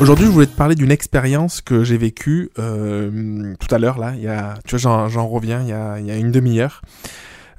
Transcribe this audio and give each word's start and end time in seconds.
Aujourd'hui, 0.00 0.24
je 0.24 0.30
voulais 0.30 0.46
te 0.46 0.56
parler 0.56 0.74
d'une 0.74 0.90
expérience 0.90 1.60
que 1.60 1.84
j'ai 1.84 1.98
vécue 1.98 2.50
euh, 2.58 3.54
tout 3.60 3.72
à 3.74 3.78
l'heure, 3.78 3.98
là. 3.98 4.14
Il 4.16 4.22
y 4.22 4.28
a, 4.28 4.54
tu 4.64 4.76
vois, 4.76 5.08
j'en 5.08 5.28
reviens, 5.28 5.60
il 5.60 5.68
y 5.68 5.72
a, 5.72 5.98
il 5.98 6.06
y 6.06 6.10
a 6.10 6.16
une 6.16 6.32
demi-heure. 6.32 6.80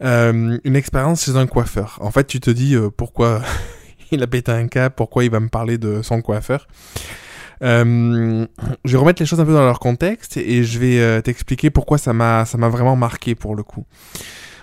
Euh, 0.03 0.57
une 0.63 0.75
expérience 0.75 1.23
chez 1.23 1.35
un 1.35 1.45
coiffeur. 1.45 1.99
En 2.01 2.09
fait, 2.09 2.25
tu 2.25 2.39
te 2.39 2.49
dis 2.49 2.75
euh, 2.75 2.89
pourquoi 2.89 3.43
il 4.11 4.23
a 4.23 4.27
pété 4.27 4.51
un 4.51 4.67
cap, 4.67 4.95
pourquoi 4.95 5.23
il 5.23 5.29
va 5.29 5.39
me 5.39 5.49
parler 5.49 5.77
de 5.77 6.01
son 6.01 6.23
coiffeur. 6.23 6.67
Euh, 7.63 8.47
je 8.85 8.91
vais 8.91 8.97
remettre 8.97 9.21
les 9.21 9.27
choses 9.27 9.39
un 9.39 9.45
peu 9.45 9.53
dans 9.53 9.61
leur 9.63 9.79
contexte 9.79 10.37
et 10.37 10.63
je 10.63 10.79
vais 10.79 10.99
euh, 10.99 11.21
t'expliquer 11.21 11.69
pourquoi 11.69 11.99
ça 11.99 12.11
m'a 12.11 12.43
ça 12.45 12.57
m'a 12.57 12.69
vraiment 12.69 12.95
marqué 12.95 13.35
pour 13.35 13.55
le 13.55 13.61
coup. 13.61 13.85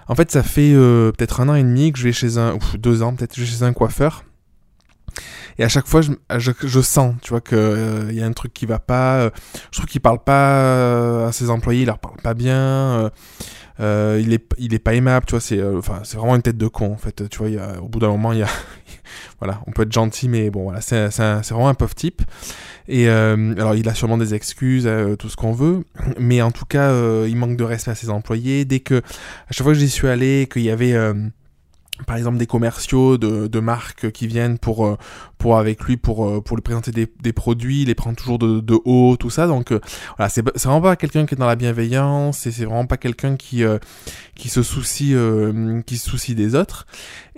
En 0.08 0.16
fait, 0.16 0.32
ça 0.32 0.42
fait 0.42 0.72
euh, 0.74 1.12
peut-être 1.12 1.40
un 1.40 1.48
an 1.48 1.54
et 1.54 1.62
demi 1.62 1.92
que 1.92 1.98
je 1.98 2.04
vais 2.04 2.12
chez 2.12 2.38
un, 2.38 2.54
ou 2.54 2.58
deux 2.76 3.02
ans 3.02 3.14
peut-être, 3.14 3.36
je 3.36 3.42
vais 3.42 3.46
chez 3.46 3.62
un 3.62 3.72
coiffeur. 3.72 4.24
Et 5.58 5.64
à 5.64 5.68
chaque 5.68 5.86
fois, 5.86 6.02
je, 6.02 6.12
je, 6.38 6.52
je 6.62 6.80
sens, 6.80 7.14
tu 7.22 7.30
vois, 7.30 7.40
que 7.40 8.06
il 8.10 8.16
y 8.16 8.22
a 8.22 8.26
un 8.26 8.32
truc 8.32 8.52
qui 8.54 8.66
va 8.66 8.78
pas. 8.78 9.30
je 9.70 9.78
trouve 9.78 9.86
qu'il 9.86 10.00
parle 10.00 10.22
pas 10.22 11.26
à 11.26 11.32
ses 11.32 11.50
employés, 11.50 11.82
il 11.82 11.86
leur 11.86 11.98
parle 11.98 12.16
pas 12.22 12.34
bien. 12.34 13.10
Euh, 13.80 14.20
il 14.20 14.32
est 14.32 14.44
il 14.58 14.74
est 14.74 14.80
pas 14.80 14.94
aimable 14.94 15.24
tu 15.24 15.32
vois 15.32 15.40
c'est 15.40 15.62
enfin 15.62 16.00
c'est 16.02 16.16
vraiment 16.16 16.34
une 16.34 16.42
tête 16.42 16.56
de 16.56 16.66
con 16.66 16.92
en 16.92 16.96
fait 16.96 17.28
tu 17.28 17.38
vois 17.38 17.78
au 17.80 17.88
bout 17.88 18.00
d'un 18.00 18.08
moment 18.08 18.32
il 18.32 18.40
y 18.40 18.42
a 18.42 18.48
voilà 19.38 19.60
on 19.68 19.70
peut 19.70 19.82
être 19.82 19.92
gentil 19.92 20.28
mais 20.28 20.50
bon 20.50 20.64
voilà 20.64 20.80
c'est 20.80 21.12
c'est 21.12 21.50
vraiment 21.50 21.68
un 21.68 21.74
pauvre 21.74 21.94
type 21.94 22.22
et 22.88 23.08
euh, 23.08 23.52
alors 23.52 23.76
il 23.76 23.88
a 23.88 23.94
sûrement 23.94 24.18
des 24.18 24.34
excuses 24.34 24.88
tout 25.20 25.28
ce 25.28 25.36
qu'on 25.36 25.52
veut 25.52 25.84
mais 26.18 26.42
en 26.42 26.50
tout 26.50 26.64
cas 26.64 26.92
il 27.24 27.36
manque 27.36 27.56
de 27.56 27.62
respect 27.62 27.92
à 27.92 27.94
ses 27.94 28.10
employés 28.10 28.64
dès 28.64 28.80
que 28.80 28.96
à 28.96 29.52
chaque 29.52 29.62
fois 29.62 29.74
que 29.74 29.78
j'y 29.78 29.90
suis 29.90 30.08
allé 30.08 30.48
qu'il 30.52 30.62
y 30.62 30.70
avait 30.70 30.96
par 32.06 32.16
exemple 32.16 32.38
des 32.38 32.46
commerciaux 32.46 33.18
de, 33.18 33.46
de 33.46 33.60
marques 33.60 34.10
qui 34.10 34.26
viennent 34.26 34.58
pour 34.58 34.86
euh, 34.86 34.96
pour 35.36 35.58
avec 35.58 35.82
lui 35.84 35.96
pour 35.96 36.26
euh, 36.26 36.40
pour 36.40 36.56
lui 36.56 36.62
présenter 36.62 36.90
des, 36.90 37.06
des 37.20 37.32
produits, 37.32 37.82
il 37.82 37.88
les 37.88 37.94
prend 37.94 38.14
toujours 38.14 38.38
de, 38.38 38.80
haut, 38.84 39.16
tout 39.18 39.30
ça. 39.30 39.46
Donc 39.46 39.72
euh, 39.72 39.80
voilà, 40.16 40.28
c'est 40.28 40.42
vraiment 40.42 40.80
pas 40.80 40.96
quelqu'un 40.96 41.26
qui 41.26 41.34
est 41.34 41.38
dans 41.38 41.46
la 41.46 41.56
bienveillance 41.56 42.46
et 42.46 42.52
c'est 42.52 42.64
vraiment 42.64 42.86
pas 42.86 42.96
quelqu'un 42.96 43.36
qui 43.36 43.62
qui 44.34 44.48
se 44.48 44.62
soucie 44.62 45.14
qui 45.86 45.96
se 45.98 46.10
soucie 46.10 46.34
des 46.34 46.54
autres. 46.54 46.86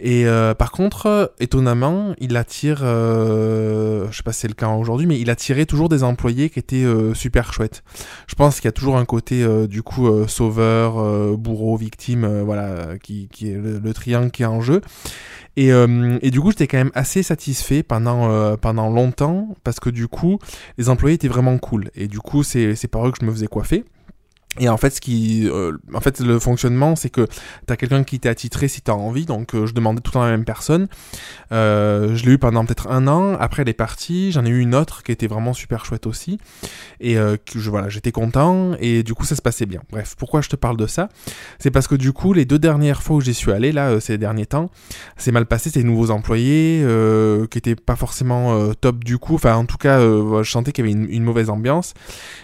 Et 0.03 0.25
par 0.59 0.71
contre, 0.71 1.35
étonnamment, 1.41 2.15
il 2.19 2.37
attire, 2.37 2.79
je 2.81 4.09
sais 4.13 4.23
pas 4.23 4.33
si 4.33 4.41
c'est 4.41 4.49
le 4.49 4.55
cas 4.55 4.69
aujourd'hui, 4.69 5.07
mais 5.07 5.21
il 5.21 5.31
attirait 5.31 5.67
toujours 5.67 5.89
des 5.89 6.03
employés 6.05 6.49
qui 6.51 6.59
étaient 6.59 6.87
super 7.15 7.53
chouettes. 7.53 7.83
Je 8.27 8.35
pense 8.35 8.57
qu'il 8.57 8.67
y 8.67 8.69
a 8.69 8.73
toujours 8.73 8.97
un 8.97 9.05
côté 9.05 9.47
du 9.67 9.83
coup 9.83 10.09
sauveur, 10.27 11.37
bourreau, 11.37 11.77
victime, 11.77 12.43
voilà, 12.43 12.99
qui 13.03 13.29
qui 13.29 13.51
est 13.51 13.55
le, 13.55 13.79
le 13.79 13.95
triangle 13.95 14.31
qui 14.31 14.43
est 14.43 14.47
en 14.51 14.61
jeu. 14.61 14.81
Et, 15.57 15.73
euh, 15.73 16.19
et 16.23 16.31
du 16.31 16.41
coup, 16.41 16.51
j'étais 16.51 16.67
quand 16.67 16.79
même 16.79 16.93
assez 16.95 17.23
satisfait 17.23 17.83
pendant, 17.83 18.31
euh, 18.31 18.57
pendant 18.57 18.89
longtemps 18.89 19.49
parce 19.65 19.81
que 19.81 19.91
du 19.91 20.09
coup, 20.09 20.39
les 20.79 20.89
employés 20.89 21.17
étaient 21.17 21.29
vraiment 21.29 21.59
cool. 21.59 21.91
Et 21.95 22.09
du 22.09 22.19
coup, 22.19 22.43
c'est 22.43 22.89
par 22.91 23.07
eux 23.07 23.13
que 23.13 23.19
je 23.21 23.27
me 23.27 23.33
faisais 23.33 23.47
coiffer. 23.47 23.85
Et 24.59 24.69
en 24.69 24.77
fait, 24.77 24.91
ce 24.91 25.01
qui, 25.01 25.49
euh, 25.49 25.79
en 25.95 26.01
fait, 26.01 26.19
le 26.19 26.41
fonctionnement, 26.41 26.97
c'est 26.97 27.09
que 27.09 27.29
t'as 27.67 27.77
quelqu'un 27.77 28.03
qui 28.03 28.19
t'est 28.19 28.29
attitré 28.29 28.67
si 28.67 28.83
t'as 28.83 28.95
envie. 28.95 29.25
Donc, 29.25 29.55
euh, 29.55 29.65
je 29.65 29.75
demandais 29.75 30.01
tout 30.01 30.11
le 30.11 30.15
temps 30.15 30.25
la 30.25 30.33
même 30.33 30.45
personne. 30.45 30.89
Euh, 31.53 32.17
je 32.17 32.25
l'ai 32.27 32.33
eu 32.33 32.39
pendant 32.39 32.65
peut-être 32.65 32.89
un 32.89 33.07
an. 33.07 33.35
Après, 33.39 33.63
elle 33.63 33.69
est 33.69 33.75
partie. 33.75 34.33
J'en 34.33 34.45
ai 34.45 34.49
eu 34.49 34.59
une 34.59 34.75
autre 34.75 35.05
qui 35.05 35.13
était 35.13 35.29
vraiment 35.29 35.53
super 35.53 35.85
chouette 35.85 36.05
aussi. 36.05 36.39
Et 36.99 37.15
je, 37.15 37.71
voilà, 37.71 37.89
j'étais 37.89 38.11
content. 38.11 38.73
Et 38.81 39.05
du 39.05 39.15
coup, 39.15 39.25
ça 39.25 39.37
se 39.37 39.43
passait 39.43 39.67
bien. 39.67 39.83
Bref, 39.91 40.17
pourquoi 40.19 40.41
je 40.41 40.49
te 40.49 40.57
parle 40.57 40.77
de 40.77 40.89
ça? 40.89 41.09
C'est 41.61 41.71
parce 41.71 41.87
que 41.87 41.95
du 41.95 42.13
coup, 42.13 42.33
les 42.33 42.45
deux 42.45 42.59
dernières 42.59 43.03
fois 43.03 43.17
où 43.17 43.21
j'y 43.21 43.35
suis 43.35 43.53
allé, 43.53 43.71
là, 43.71 44.01
ces 44.01 44.19
derniers 44.19 44.47
temps, 44.47 44.71
c'est 45.17 45.33
mal 45.33 45.47
passé. 45.47 45.71
C'était 45.71 45.87
nouveaux 45.87 46.11
employés 46.11 46.85
qui 47.51 47.59
étaient 47.59 47.77
pas 47.77 47.97
forcément 47.97 48.75
top 48.75 49.05
du 49.05 49.19
coup. 49.19 49.37
Enfin, 49.37 49.55
en 49.55 49.65
tout 49.65 49.79
cas, 49.79 50.01
je 50.01 50.51
sentais 50.51 50.73
qu'il 50.73 50.85
y 50.85 50.89
avait 50.89 50.99
une, 50.99 51.09
une, 51.09 51.23
mauvaise 51.23 51.51
ambiance. 51.51 51.95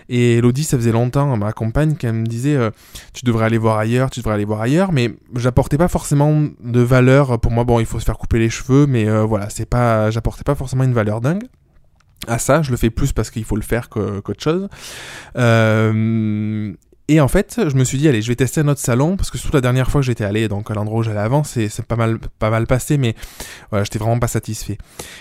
Et 0.08 0.36
Elodie, 0.36 0.64
ça 0.64 0.76
faisait 0.78 0.92
longtemps, 0.92 1.36
ma 1.36 1.52
compagne 1.52 1.95
qu'elle 1.96 2.12
me 2.12 2.26
disait 2.26 2.54
euh, 2.56 2.70
tu 3.12 3.24
devrais 3.24 3.46
aller 3.46 3.58
voir 3.58 3.78
ailleurs, 3.78 4.10
tu 4.10 4.20
devrais 4.20 4.34
aller 4.34 4.44
voir 4.44 4.60
ailleurs, 4.60 4.92
mais 4.92 5.14
j'apportais 5.34 5.78
pas 5.78 5.88
forcément 5.88 6.46
de 6.60 6.80
valeur. 6.80 7.40
Pour 7.40 7.52
moi, 7.52 7.64
bon, 7.64 7.80
il 7.80 7.86
faut 7.86 7.98
se 8.00 8.04
faire 8.04 8.18
couper 8.18 8.38
les 8.38 8.50
cheveux, 8.50 8.86
mais 8.86 9.08
euh, 9.08 9.24
voilà, 9.24 9.50
c'est 9.50 9.66
pas, 9.66 10.10
j'apportais 10.10 10.44
pas 10.44 10.54
forcément 10.54 10.84
une 10.84 10.94
valeur 10.94 11.20
dingue 11.20 11.44
à 12.26 12.38
ça, 12.38 12.62
je 12.62 12.70
le 12.70 12.76
fais 12.76 12.90
plus 12.90 13.12
parce 13.12 13.30
qu'il 13.30 13.44
faut 13.44 13.56
le 13.56 13.62
faire 13.62 13.88
qu'autre 13.88 14.42
chose. 14.42 14.68
Euh, 15.36 16.72
et 17.08 17.20
en 17.20 17.28
fait, 17.28 17.60
je 17.68 17.76
me 17.76 17.84
suis 17.84 17.98
dit, 17.98 18.08
allez, 18.08 18.20
je 18.20 18.28
vais 18.28 18.34
tester 18.34 18.60
un 18.60 18.68
autre 18.68 18.80
salon, 18.80 19.16
parce 19.16 19.30
que 19.30 19.38
surtout 19.38 19.56
la 19.56 19.60
dernière 19.60 19.90
fois 19.90 20.00
que 20.00 20.06
j'étais 20.06 20.24
allé, 20.24 20.48
donc 20.48 20.70
à 20.70 20.74
l'endroit 20.74 21.00
où 21.00 21.02
j'allais 21.04 21.20
avant, 21.20 21.44
c'est 21.44 21.70
pas 21.82 21.94
mal, 21.94 22.18
pas 22.38 22.50
mal 22.50 22.66
passé, 22.66 22.98
mais 22.98 23.14
voilà, 23.70 23.84
j'étais 23.84 24.00
vraiment 24.00 24.18
pas 24.18 24.26
satisfait. 24.26 24.76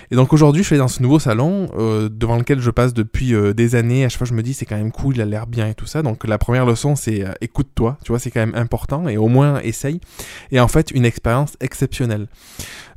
Et 0.09 0.15
donc 0.15 0.33
aujourd'hui, 0.33 0.63
je 0.63 0.67
suis 0.67 0.77
dans 0.77 0.87
ce 0.87 1.03
nouveau 1.03 1.19
salon, 1.19 1.69
euh, 1.77 2.09
devant 2.09 2.37
lequel 2.37 2.59
je 2.59 2.71
passe 2.71 2.93
depuis 2.93 3.35
euh, 3.35 3.53
des 3.53 3.75
années, 3.75 4.03
à 4.03 4.09
chaque 4.09 4.17
fois 4.17 4.27
je 4.27 4.33
me 4.33 4.41
dis, 4.41 4.55
c'est 4.55 4.65
quand 4.65 4.77
même 4.77 4.91
cool, 4.91 5.15
il 5.15 5.21
a 5.21 5.25
l'air 5.25 5.45
bien 5.45 5.67
et 5.67 5.75
tout 5.75 5.85
ça. 5.85 6.01
Donc 6.01 6.25
la 6.27 6.39
première 6.39 6.65
leçon, 6.65 6.95
c'est 6.95 7.23
euh, 7.23 7.33
écoute-toi, 7.41 7.97
tu 8.03 8.11
vois, 8.11 8.19
c'est 8.19 8.31
quand 8.31 8.39
même 8.39 8.55
important, 8.55 9.07
et 9.07 9.17
au 9.17 9.27
moins 9.27 9.59
essaye. 9.59 10.01
Et 10.51 10.59
en 10.59 10.67
fait, 10.67 10.89
une 10.91 11.05
expérience 11.05 11.53
exceptionnelle. 11.59 12.27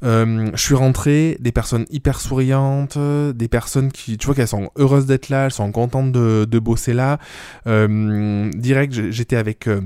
Je 0.00 0.50
suis 0.54 0.76
rentré, 0.76 1.36
des 1.40 1.50
personnes 1.50 1.84
hyper 1.90 2.20
souriantes, 2.20 2.96
des 2.96 3.48
personnes 3.48 3.90
qui, 3.90 4.16
tu 4.16 4.26
vois, 4.26 4.34
qu'elles 4.36 4.46
sont 4.46 4.70
heureuses 4.78 5.06
d'être 5.06 5.28
là, 5.28 5.46
elles 5.46 5.52
sont 5.52 5.72
contentes 5.72 6.12
de, 6.12 6.46
de 6.48 6.58
bosser 6.60 6.94
là. 6.94 7.18
Euh, 7.66 8.48
direct, 8.86 9.12
j'étais 9.12 9.36
avec 9.36 9.66
euh, 9.66 9.80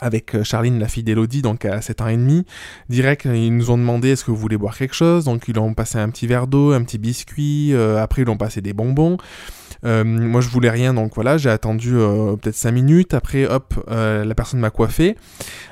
avec 0.00 0.34
euh, 0.34 0.44
Charline, 0.44 0.78
la 0.78 0.88
fille 0.88 1.02
d'Elodie, 1.02 1.42
donc 1.42 1.64
à 1.64 1.80
7 1.80 2.00
ans 2.00 2.08
et 2.08 2.16
demi. 2.16 2.46
Direct, 2.88 3.26
ils 3.26 3.54
nous 3.54 3.70
ont 3.70 3.78
demandé 3.78 4.10
est-ce 4.10 4.24
que 4.24 4.30
vous 4.30 4.36
voulez 4.36 4.56
boire 4.56 4.76
quelque 4.76 4.94
chose. 4.94 5.24
Donc 5.24 5.44
ils 5.48 5.58
ont 5.58 5.74
passé 5.74 5.98
un 5.98 6.08
petit 6.08 6.26
verre 6.26 6.46
d'eau, 6.46 6.72
un 6.72 6.82
petit 6.82 6.98
biscuit. 6.98 7.74
Euh, 7.74 8.02
après, 8.02 8.22
ils 8.22 8.30
ont 8.30 8.36
passé 8.36 8.60
des 8.60 8.72
bonbons. 8.72 9.18
Moi, 9.82 10.42
je 10.42 10.48
voulais 10.50 10.68
rien, 10.68 10.92
donc 10.92 11.14
voilà, 11.14 11.38
j'ai 11.38 11.48
attendu 11.48 11.92
peut-être 11.92 12.54
5 12.54 12.70
minutes. 12.70 13.14
Après, 13.14 13.46
hop, 13.46 13.72
la 13.88 14.34
personne 14.34 14.60
m'a 14.60 14.68
coiffé. 14.68 15.16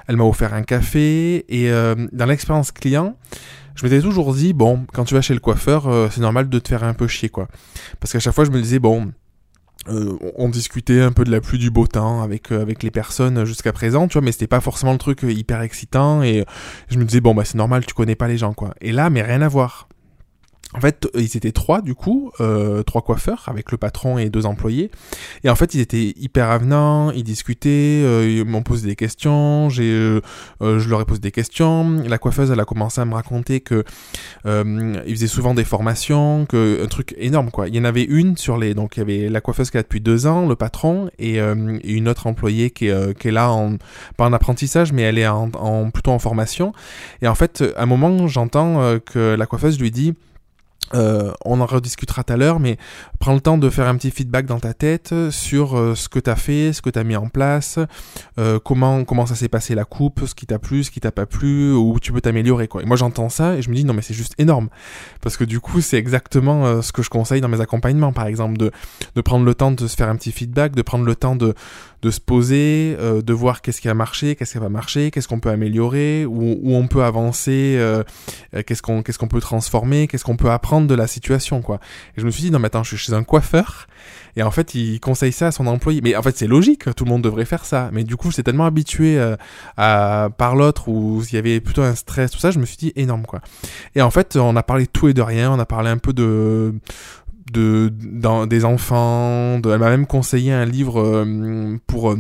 Elle 0.07 0.17
m'a 0.17 0.25
offert 0.25 0.55
un 0.55 0.63
café. 0.63 1.45
Et 1.51 1.71
dans 1.71 2.25
l'expérience 2.25 2.73
client, 2.73 3.19
je 3.75 3.85
m'étais 3.85 4.01
toujours 4.01 4.33
dit, 4.33 4.55
bon, 4.55 4.87
quand 4.95 5.05
tu 5.05 5.13
vas 5.13 5.21
chez 5.21 5.35
le 5.35 5.41
coiffeur, 5.41 6.09
c'est 6.11 6.23
normal 6.23 6.49
de 6.49 6.59
te 6.59 6.69
faire 6.69 6.85
un 6.85 6.95
peu 6.95 7.07
chier, 7.07 7.29
quoi. 7.29 7.49
Parce 8.01 8.11
qu'à 8.15 8.19
chaque 8.19 8.35
fois, 8.35 8.47
je 8.47 8.51
me 8.51 8.63
disais, 8.63 8.79
bon, 8.79 9.13
euh, 9.89 10.19
on 10.37 10.49
discutait 10.49 11.01
un 11.01 11.13
peu 11.13 11.25
de 11.25 11.31
la 11.31 11.41
pluie 11.41 11.59
du 11.59 11.71
beau 11.71 11.87
temps 11.87 12.23
avec 12.23 12.53
euh, 12.53 12.61
avec 12.61 12.83
les 12.83 12.91
personnes 12.91 13.45
jusqu'à 13.45 13.73
présent, 13.73 14.09
tu 14.09 14.15
vois, 14.15 14.23
mais 14.23 14.33
c'était 14.33 14.47
pas 14.47 14.61
forcément 14.61 14.93
le 14.93 14.99
truc 14.99 15.23
hyper 15.23 15.63
excitant 15.63 16.23
et 16.23 16.45
je 16.89 16.99
me 16.99 17.05
disais 17.05 17.21
bon 17.21 17.35
bah 17.35 17.45
c'est 17.45 17.57
normal, 17.57 17.87
tu 17.87 17.95
connais 17.95 18.17
pas 18.17 18.29
les 18.29 18.39
gens 18.39 18.53
quoi. 18.53 18.75
Et 18.81 18.93
là, 18.93 19.09
mais 19.09 19.23
rien 19.23 19.41
à 19.43 19.49
voir. 19.49 19.89
En 20.75 20.81
fait, 20.81 21.09
ils 21.15 21.35
étaient 21.35 21.53
trois 21.53 21.81
du 21.81 21.95
coup, 21.95 22.31
euh, 22.41 22.83
trois 22.83 23.01
coiffeurs 23.01 23.45
avec 23.47 23.73
le 23.73 23.79
patron 23.79 24.19
et 24.19 24.29
deux 24.29 24.45
employés. 24.45 24.91
Et 25.43 25.49
en 25.49 25.55
fait, 25.55 25.75
ils 25.75 25.81
étaient 25.81 26.13
hyper 26.17 26.51
avenants, 26.51 27.11
ils 27.11 27.25
discutaient, 27.25 28.03
euh, 28.05 28.29
ils 28.29 28.45
m'ont 28.45 28.63
posé 28.63 28.87
des 28.87 28.95
questions, 28.95 29.71
j'ai, 29.71 29.91
euh, 29.91 30.21
euh, 30.61 30.79
je 30.79 30.91
leur 30.91 31.01
ai 31.01 31.07
posé 31.07 31.21
des 31.21 31.31
questions. 31.31 32.03
La 32.07 32.19
coiffeuse, 32.19 32.51
elle 32.51 32.61
a 32.61 32.67
commencé 32.67 33.01
à 33.01 33.07
me 33.07 33.15
raconter 33.15 33.61
que 33.61 33.83
euh, 34.45 35.01
ils 35.07 35.15
faisaient 35.15 35.27
souvent 35.27 35.55
des 35.55 35.65
formations, 35.65 36.45
que 36.45 36.85
un 36.85 36.87
truc 36.87 37.15
énorme 37.17 37.51
quoi. 37.51 37.69
Il 37.69 37.75
y 37.75 37.81
en 37.81 37.85
avait 37.85 38.05
une 38.05 38.37
sur 38.37 38.59
les, 38.59 38.75
donc 38.75 38.99
il 38.99 39.01
y 39.01 39.03
avait 39.03 39.31
la 39.31 39.41
coiffeuse 39.41 39.71
qui 39.71 39.79
a 39.79 39.83
depuis 39.83 40.03
deux 40.03 40.27
ans, 40.27 40.47
le 40.47 40.55
patron 40.55 41.09
et, 41.19 41.37
et 41.37 41.93
une 41.93 42.09
autre 42.09 42.27
employée 42.27 42.71
qui 42.71 42.89
est, 42.89 43.19
qui 43.19 43.29
est 43.29 43.33
là 43.33 43.51
en 43.51 43.79
pas 44.19 44.27
en 44.27 44.35
apprentissage, 44.35 44.93
mais 44.93 45.01
elle 45.01 45.17
est 45.17 45.29
en, 45.29 45.51
en 45.55 45.91
plutôt 45.91 46.11
en 46.11 46.19
formation. 46.19 46.75
Et 47.23 47.29
en 47.29 47.35
fait, 47.35 47.65
à 47.75 47.85
un 47.85 47.87
moment, 47.87 48.27
j'entends 48.27 48.99
que 49.07 49.35
la 49.35 49.47
coiffeuse 49.47 49.81
lui 49.81 49.91
dit 49.91 50.13
euh, 50.95 51.33
on 51.45 51.61
en 51.61 51.67
rediscutera 51.67 52.25
tout 52.25 52.33
à 52.33 52.37
l'heure, 52.37 52.61
mais 52.61 52.79
prends 53.19 53.35
le 53.35 53.41
temps 53.41 53.59
de 53.59 53.69
faire 53.69 53.89
un 53.89 53.97
petit 53.97 54.11
feedback 54.11 54.47
dans 54.47 54.59
ta 54.59 54.73
tête 54.73 55.15
sur 55.31 55.77
euh, 55.77 55.95
ce 55.95 56.09
que 56.09 56.19
tu 56.19 56.31
as 56.31 56.37
fait, 56.37 56.73
ce 56.73 56.81
que 56.81 56.89
tu 56.89 56.99
as 56.99 57.05
mis 57.05 57.17
en 57.17 57.29
place, 57.29 57.79
euh, 58.39 58.59
comment 58.59 59.05
comment 59.05 59.27
ça 59.27 59.35
s'est 59.35 59.49
passé 59.49 59.75
la 59.75 59.85
coupe, 59.85 60.25
ce 60.25 60.35
qui 60.35 60.47
t'a 60.47 60.59
plu, 60.59 60.85
ce 60.85 60.91
qui 60.91 61.01
t'a 61.01 61.13
pas 61.13 61.27
plu, 61.27 61.75
où 61.75 61.99
tu 62.01 62.13
peux 62.13 62.23
t'améliorer 62.23 62.69
quoi. 62.69 62.83
Et 62.83 62.87
moi 62.87 62.97
j'entends 62.97 63.29
ça 63.29 63.57
et 63.57 63.63
je 63.63 63.69
me 63.69 63.75
dis 63.75 63.85
non 63.85 63.93
mais 63.93 64.03
c'est 64.03 64.15
juste 64.15 64.35
énorme 64.39 64.69
parce 65.21 65.37
que 65.37 65.45
du 65.45 65.61
coup 65.61 65.83
c'est 65.83 65.99
exactement 65.99 66.81
ce 66.81 66.93
que 66.93 67.03
je 67.03 67.11
conseille 67.11 67.41
dans 67.41 67.49
mes 67.49 67.61
accompagnements 67.61 68.13
par 68.13 68.27
exemple 68.27 68.57
de 68.57 68.71
de 69.15 69.21
prendre 69.21 69.45
le 69.45 69.55
temps 69.55 69.73
de 69.73 69.87
se 69.87 69.97
faire 69.97 70.09
un 70.09 70.17
petit 70.17 70.33
feedback, 70.33 70.75
de 70.75 70.83
prendre 70.83 71.05
le 71.05 71.15
temps 71.15 71.37
de 71.37 71.55
de 72.01 72.13
se 72.13 72.21
poser, 72.21 72.97
de 72.97 73.33
voir 73.33 73.61
qu'est-ce 73.61 73.81
qui 73.81 73.89
a 73.89 73.95
marché, 73.95 74.37
qu'est-ce 74.37 74.53
qui 74.53 74.59
va 74.59 74.69
marcher, 74.69 75.11
qu'est-ce 75.11 75.27
qu'on 75.27 75.41
peut 75.41 75.51
améliorer, 75.51 76.25
où, 76.27 76.57
où 76.63 76.77
on 76.77 76.87
peut 76.87 77.03
avancer, 77.03 77.77
qu'est-ce 78.67 78.83
qu'on 78.83 79.03
qu'est-ce 79.03 79.19
qu'on 79.19 79.27
peut 79.27 79.41
transformer, 79.41 80.07
qu'est-ce 80.07 80.25
qu'on 80.25 80.37
peut 80.37 80.51
apprendre 80.51 80.68
de 80.87 80.95
la 80.95 81.07
situation, 81.07 81.63
quoi. 81.63 81.81
Et 82.17 82.21
je 82.21 82.27
me 82.27 82.31
suis 82.31 82.43
dit, 82.43 82.51
non, 82.51 82.59
mais 82.59 82.67
attends, 82.67 82.83
je 82.83 82.97
suis 82.97 82.99
chez 82.99 83.13
un 83.13 83.25
coiffeur, 83.25 83.87
et 84.37 84.43
en 84.43 84.51
fait, 84.51 84.75
il 84.75 85.01
conseille 85.01 85.33
ça 85.33 85.49
à 85.49 85.53
son 85.53 85.67
employé. 85.67 86.01
Mais 86.03 86.15
en 86.15 86.23
fait, 86.23 86.37
c'est 86.37 86.47
logique, 86.47 86.95
tout 86.95 87.05
le 87.05 87.11
monde 87.11 87.23
devrait 87.23 87.45
faire 87.45 87.65
ça. 87.65 87.91
Mais 87.93 88.05
du 88.05 88.17
coup, 88.17 88.31
j'étais 88.31 88.45
tellement 88.45 88.67
habitué 88.67 89.19
euh, 89.19 89.37
à, 89.77 90.29
par 90.37 90.55
l'autre, 90.57 90.89
où 90.89 91.23
il 91.29 91.35
y 91.35 91.39
avait 91.39 91.61
plutôt 91.61 91.83
un 91.83 91.95
stress, 91.95 92.31
tout 92.31 92.39
ça, 92.39 92.51
je 92.51 92.59
me 92.59 92.67
suis 92.67 92.77
dit, 92.77 92.93
énorme, 92.97 93.27
quoi. 93.27 93.41
Et 93.95 94.03
en 94.03 94.11
fait, 94.11 94.37
on 94.37 94.57
a 94.57 94.63
parlé 94.63 94.87
tout 94.87 95.09
et 95.09 95.15
de 95.15 95.23
rien, 95.23 95.53
on 95.53 95.59
a 95.59 95.67
parlé 95.67 95.91
un 95.91 95.99
peu 95.99 96.13
de 96.13 96.75
de 97.53 97.91
dans, 98.03 98.47
des 98.47 98.65
enfants, 98.65 99.59
de, 99.59 99.71
elle 99.71 99.79
m'a 99.79 99.89
même 99.89 100.07
conseillé 100.07 100.53
un 100.53 100.65
livre 100.65 101.01
euh, 101.01 101.79
pour... 101.87 102.11
Euh, 102.11 102.19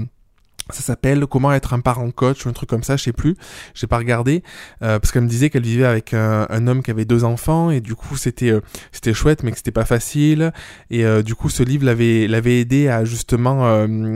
ça 0.70 0.82
s'appelle 0.82 1.26
Comment 1.26 1.53
être 1.53 1.75
un 1.75 1.81
parent 1.81 2.11
coach 2.11 2.44
ou 2.47 2.49
un 2.49 2.53
truc 2.53 2.69
comme 2.69 2.82
ça, 2.82 2.97
je 2.97 3.05
sais 3.05 3.12
plus. 3.12 3.37
J'ai 3.75 3.87
pas 3.87 3.99
regardé 3.99 4.43
euh, 4.82 4.99
parce 4.99 5.12
qu'elle 5.12 5.23
me 5.23 5.29
disait 5.29 5.50
qu'elle 5.50 5.62
vivait 5.62 5.85
avec 5.85 6.15
un, 6.15 6.67
homme 6.67 6.82
qui 6.82 6.91
avait 6.91 7.05
deux 7.05 7.25
enfants 7.25 7.70
et 7.70 7.81
du 7.81 7.94
coup 7.94 8.17
c'était 8.17 8.50
euh, 8.50 8.61
c'était 8.93 9.15
chouette 9.15 9.43
mais 9.43 9.53
que 9.53 9.56
c'était 9.56 9.70
pas 9.70 9.85
facile 9.85 10.53
et 10.91 11.05
euh, 11.05 11.23
du 11.23 11.35
coup 11.35 11.49
ce 11.49 11.62
livre 11.62 11.87
l'avait 11.87 12.26
l'avait 12.26 12.61
aidé 12.61 12.88
à 12.88 13.05
justement 13.05 13.65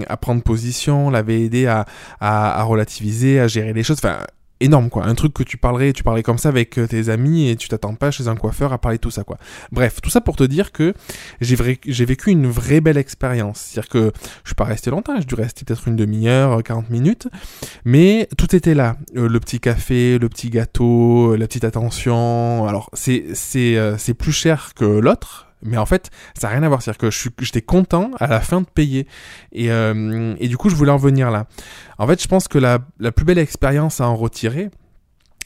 à 0.08 0.16
prendre 0.16 0.42
position, 0.42 1.10
l'avait 1.10 1.42
aidé 1.42 1.66
à, 1.66 1.86
à, 2.20 2.62
relativiser, 2.62 3.40
à 3.40 3.48
gérer 3.48 3.72
les 3.72 3.82
choses. 3.82 3.98
Enfin 3.98 4.18
énorme 4.62 4.90
quoi. 4.90 5.04
Un 5.06 5.14
truc 5.14 5.32
que 5.34 5.42
tu 5.42 5.56
parlerais, 5.56 5.92
tu 5.92 6.02
parlais 6.02 6.22
comme 6.22 6.38
ça 6.38 6.48
avec 6.48 6.78
euh, 6.78 6.86
tes 6.86 7.08
amis 7.08 7.48
et 7.48 7.56
tu 7.56 7.68
t'attends 7.68 7.94
pas 7.94 8.10
chez 8.10 8.28
un 8.28 8.36
coiffeur 8.36 8.72
à 8.72 8.78
parler 8.78 8.98
tout 8.98 9.10
ça 9.10 9.24
quoi. 9.24 9.36
Bref, 9.70 10.00
tout 10.02 10.10
ça 10.10 10.20
pour 10.20 10.36
te 10.36 10.44
dire 10.44 10.72
que 10.72 10.94
j'ai 11.40 12.04
vécu 12.04 12.30
une 12.30 12.46
vraie 12.46 12.80
belle 12.80 12.96
expérience. 12.96 13.58
C'est-à-dire 13.58 13.90
que 13.90 14.12
je 14.44 14.48
suis 14.48 14.54
pas 14.54 14.64
resté 14.64 14.90
longtemps, 14.90 15.14
j'ai 15.18 15.24
dû 15.24 15.34
rester 15.34 15.64
peut-être 15.64 15.88
une 15.88 15.96
demi-heure, 15.96 16.62
40 16.62 16.90
minutes, 16.90 17.28
mais 17.84 18.28
tout 18.38 18.54
était 18.54 18.74
là. 18.74 18.96
Euh, 19.16 19.28
le 19.28 19.40
petit 19.40 19.60
café, 19.60 20.18
le 20.18 20.28
petit 20.28 20.50
gâteau, 20.50 21.36
la 21.36 21.46
petite 21.46 21.64
attention. 21.64 22.66
Alors 22.66 22.90
c'est 22.92 23.26
c'est 23.34 23.76
euh, 23.76 23.96
c'est 23.98 24.14
plus 24.14 24.32
cher 24.32 24.72
que 24.74 24.84
l'autre 24.84 25.51
mais 25.62 25.76
en 25.76 25.86
fait, 25.86 26.10
ça 26.38 26.48
n'a 26.48 26.54
rien 26.54 26.62
à 26.62 26.68
voir. 26.68 26.82
C'est-à-dire 26.82 26.98
que 26.98 27.10
j'étais 27.10 27.62
content 27.62 28.10
à 28.18 28.26
la 28.26 28.40
fin 28.40 28.60
de 28.60 28.66
payer. 28.66 29.06
Et, 29.52 29.70
euh, 29.70 30.34
et 30.38 30.48
du 30.48 30.56
coup, 30.56 30.68
je 30.68 30.74
voulais 30.74 30.90
en 30.90 30.96
venir 30.96 31.30
là. 31.30 31.46
En 31.98 32.06
fait, 32.06 32.22
je 32.22 32.28
pense 32.28 32.48
que 32.48 32.58
la, 32.58 32.80
la 32.98 33.12
plus 33.12 33.24
belle 33.24 33.38
expérience 33.38 34.00
à 34.00 34.08
en 34.08 34.16
retirer, 34.16 34.70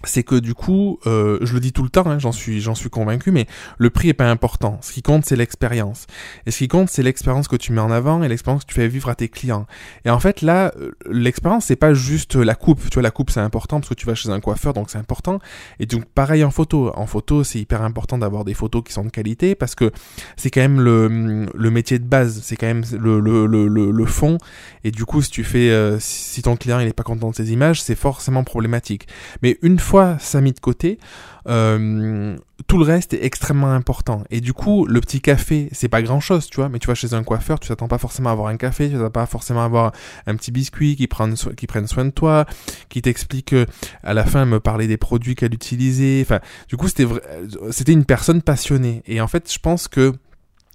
c'est 0.05 0.23
que 0.23 0.37
du 0.37 0.55
coup, 0.55 0.99
euh, 1.07 1.39
je 1.43 1.55
le 1.55 1.61
dis 1.61 1.73
tout 1.73 1.83
le 1.83 1.89
temps, 1.89 2.07
hein, 2.07 2.19
j'en 2.19 2.33
suis, 2.33 2.61
j'en 2.61 2.75
suis 2.75 2.91
convaincu, 2.91 3.31
mais 3.31 3.47
le 3.79 3.91
prix 3.91 4.09
est 4.09 4.15
pas 4.15 4.31
important. 4.31 4.79
Ce 4.83 4.93
qui 4.93 5.03
compte, 5.03 5.25
c'est 5.25 5.37
l'expérience. 5.37 6.07
Et 6.47 6.51
ce 6.51 6.59
qui 6.59 6.69
compte, 6.69 6.89
c'est 6.89 7.03
l'expérience 7.03 7.49
que 7.49 7.57
tu 7.57 7.73
mets 7.73 7.81
en 7.81 7.91
avant 7.91 8.23
et 8.23 8.29
l'expérience 8.29 8.65
que 8.65 8.69
tu 8.69 8.75
fais 8.75 8.89
vivre 8.89 9.09
à 9.09 9.15
tes 9.15 9.29
clients. 9.29 9.67
Et 10.05 10.11
en 10.11 10.21
fait, 10.21 10.43
là, 10.43 10.73
euh, 10.79 10.93
l'expérience, 11.11 11.67
c'est 11.67 11.77
pas 11.77 11.95
juste 11.95 12.37
la 12.37 12.55
coupe. 12.55 12.81
Tu 12.91 12.95
vois, 12.95 13.03
la 13.03 13.11
coupe, 13.11 13.31
c'est 13.31 13.41
important 13.41 13.81
parce 13.81 13.89
que 13.89 13.95
tu 13.95 14.07
vas 14.07 14.15
chez 14.15 14.29
un 14.29 14.41
coiffeur, 14.41 14.73
donc 14.73 14.91
c'est 14.91 14.99
important. 14.99 15.39
Et 15.81 15.87
donc, 15.87 16.05
pareil 16.07 16.45
en 16.45 16.51
photo. 16.51 16.93
En 16.95 17.07
photo, 17.07 17.45
c'est 17.45 17.59
hyper 17.59 17.83
important 17.83 18.19
d'avoir 18.19 18.45
des 18.45 18.55
photos 18.55 18.83
qui 18.85 18.93
sont 18.93 19.05
de 19.05 19.11
qualité 19.11 19.55
parce 19.55 19.75
que 19.75 19.91
c'est 20.37 20.51
quand 20.51 20.61
même 20.61 20.81
le, 20.81 21.47
le 21.53 21.71
métier 21.71 21.99
de 21.99 22.05
base. 22.05 22.41
C'est 22.43 22.57
quand 22.57 22.67
même 22.67 22.85
le, 22.99 23.21
le, 23.21 23.47
le, 23.47 23.91
le, 23.91 24.07
fond. 24.07 24.39
Et 24.85 24.91
du 24.91 25.05
coup, 25.05 25.23
si 25.23 25.31
tu 25.31 25.45
fais, 25.45 25.71
euh, 25.71 25.99
si 26.01 26.43
ton 26.43 26.57
client 26.57 26.81
il 26.81 26.89
est 26.89 26.93
pas 26.93 27.03
content 27.03 27.31
de 27.31 27.35
ses 27.35 27.53
images, 27.53 27.83
c'est 27.83 27.95
forcément 27.95 28.45
problématique. 28.45 29.09
Mais 29.43 29.59
une 29.63 29.79
fois 29.87 30.17
ça 30.19 30.41
mis 30.41 30.53
de 30.53 30.61
côté, 30.61 30.99
euh, 31.49 32.37
tout 32.67 32.79
le 32.79 32.85
reste 32.85 33.15
est 33.15 33.25
extrêmement 33.25 33.73
important. 33.73 34.25
Et 34.31 34.41
du 34.41 34.53
coup, 34.53 34.85
le 34.87 35.01
petit 35.01 35.21
café, 35.21 35.69
c'est 35.73 35.89
pas 35.89 36.03
grand 36.03 36.21
chose, 36.21 36.49
tu 36.49 36.57
vois, 36.57 36.69
mais 36.69 36.79
tu 36.79 36.89
vas 36.89 36.95
chez 36.95 37.15
un 37.15 37.23
coiffeur, 37.23 37.61
tu 37.61 37.69
t'attends 37.69 37.89
pas 37.89 37.99
forcément 37.99 38.31
à 38.31 38.33
avoir 38.33 38.49
un 38.49 38.57
café, 38.57 38.89
tu 38.89 38.97
t'attends 38.97 39.11
pas 39.11 39.27
forcément 39.27 39.63
à 39.63 39.67
avoir 39.67 39.93
un 40.27 40.35
petit 40.35 40.51
biscuit 40.51 40.97
qui 40.97 41.07
prenne, 41.07 41.35
qui 41.35 41.67
soin 41.87 42.05
de 42.05 42.11
toi, 42.11 42.47
qui 42.89 43.01
t'explique 43.01 43.53
euh, 43.53 43.67
à 44.03 44.13
la 44.13 44.25
fin 44.25 44.45
me 44.45 44.59
parler 44.59 44.89
des 44.89 44.97
produits 44.97 45.37
qu'elle 45.37 45.55
utilisait. 45.55 46.21
Enfin, 46.23 46.41
du 46.69 46.77
coup, 46.77 46.89
c'était, 46.89 47.07
c'était 47.71 47.93
une 47.93 48.05
personne 48.05 48.43
passionnée. 48.43 49.03
Et 49.07 49.21
en 49.21 49.29
fait, 49.29 49.53
je 49.53 49.59
pense 49.59 49.87
que 49.87 50.13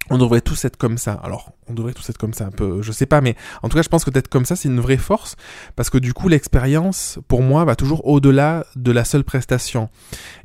on 0.10 0.18
devrait 0.18 0.42
tous 0.42 0.66
être 0.66 0.78
comme 0.78 0.98
ça. 0.98 1.14
Alors, 1.24 1.52
on 1.68 1.74
devrait 1.74 1.94
tous 1.94 2.10
être 2.10 2.18
comme 2.18 2.34
ça 2.34 2.46
un 2.46 2.52
peu, 2.52 2.82
je 2.82 2.92
sais 2.92 3.06
pas, 3.06 3.22
mais 3.22 3.36
en 3.64 3.70
tout 3.70 3.78
cas, 3.78 3.84
je 3.84 3.90
pense 3.90 4.04
que 4.04 4.10
d'être 4.10 4.28
comme 4.28 4.46
ça, 4.46 4.56
c'est 4.56 4.68
une 4.68 4.80
vraie 4.80 4.98
force, 4.98 5.36
parce 5.76 5.90
que 5.90 5.98
du 5.98 6.14
coup, 6.14 6.28
l'expérience, 6.28 7.20
pour 7.28 7.42
moi, 7.42 7.64
va 7.66 7.76
toujours 7.76 8.06
au-delà 8.08 8.66
de 8.76 8.92
la 8.92 9.06
seule 9.06 9.24
prestation. 9.24 9.90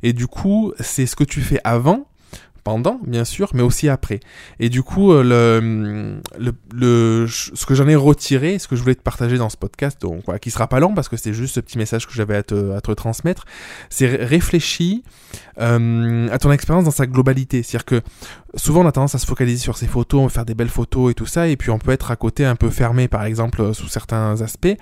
Et 0.03 0.13
du 0.13 0.27
coup, 0.27 0.73
c'est 0.79 1.05
ce 1.05 1.15
que 1.15 1.23
tu 1.23 1.41
fais 1.41 1.59
avant, 1.63 2.07
bien 3.05 3.25
sûr, 3.25 3.49
mais 3.53 3.61
aussi 3.61 3.89
après. 3.89 4.19
Et 4.59 4.69
du 4.69 4.83
coup, 4.83 5.11
euh, 5.11 5.23
le, 5.23 6.19
le, 6.39 6.53
le 6.73 7.27
ce 7.27 7.65
que 7.65 7.75
j'en 7.75 7.87
ai 7.87 7.95
retiré, 7.95 8.59
ce 8.59 8.67
que 8.67 8.75
je 8.75 8.81
voulais 8.81 8.95
te 8.95 9.01
partager 9.01 9.37
dans 9.37 9.49
ce 9.49 9.57
podcast, 9.57 10.01
donc 10.01 10.23
voilà, 10.25 10.39
qui 10.39 10.51
sera 10.51 10.67
pas 10.67 10.79
long 10.79 10.93
parce 10.93 11.09
que 11.09 11.17
c'est 11.17 11.33
juste 11.33 11.55
ce 11.55 11.59
petit 11.59 11.77
message 11.77 12.07
que 12.07 12.13
j'avais 12.13 12.35
à 12.35 12.43
te, 12.43 12.91
transmettre, 12.93 13.45
c'est 13.89 14.07
réfléchis 14.07 15.03
euh, 15.59 16.27
à 16.31 16.37
ton 16.37 16.51
expérience 16.51 16.85
dans 16.85 16.91
sa 16.91 17.05
globalité. 17.05 17.63
C'est-à-dire 17.63 17.85
que 17.85 18.01
souvent 18.55 18.83
on 18.83 18.87
a 18.87 18.91
tendance 18.91 19.15
à 19.15 19.19
se 19.19 19.25
focaliser 19.25 19.59
sur 19.59 19.77
ses 19.77 19.87
photos, 19.87 20.21
on 20.21 20.29
faire 20.29 20.45
des 20.45 20.55
belles 20.55 20.69
photos 20.69 21.11
et 21.11 21.13
tout 21.13 21.25
ça, 21.25 21.47
et 21.47 21.57
puis 21.57 21.69
on 21.69 21.79
peut 21.79 21.91
être 21.91 22.11
à 22.11 22.15
côté 22.15 22.45
un 22.45 22.55
peu 22.55 22.69
fermé, 22.69 23.07
par 23.07 23.23
exemple, 23.23 23.61
euh, 23.61 23.73
sous 23.73 23.87
certains 23.87 24.41
aspects, 24.41 24.75